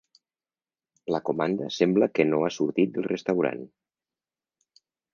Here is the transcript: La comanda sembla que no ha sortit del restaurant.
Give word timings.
La 1.15 1.19
comanda 1.29 1.69
sembla 1.77 2.09
que 2.15 2.27
no 2.31 2.41
ha 2.47 2.51
sortit 2.57 2.99
del 2.99 3.09
restaurant. 3.15 3.65